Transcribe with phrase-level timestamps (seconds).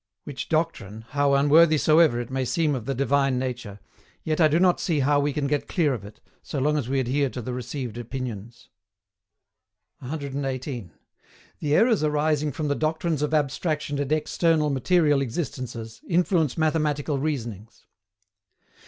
[0.23, 3.79] Which doctrine, how unworthy soever it may seem of the Divine Nature,
[4.23, 6.89] yet I do not see how we can get clear of it, so long as
[6.89, 8.69] we adhere to the received opinions.
[9.99, 10.89] 118.
[11.59, 17.85] THE ERRORS ARISING FROM THE DOCTRINES OF ABSTRACTION AND EXTERNAL MATERIAL EXISTENCES, INFLUENCE MATHEMATICAL REASONINGS.